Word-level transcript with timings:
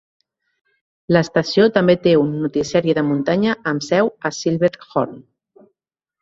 L'estació 1.15 1.67
també 1.75 1.95
té 2.07 2.13
un 2.21 2.31
"Noticiari 2.45 2.95
de 3.01 3.05
Muntanya" 3.11 3.55
amb 3.73 3.87
seu 3.89 4.11
a 4.31 4.33
Silverthorne. 4.39 5.69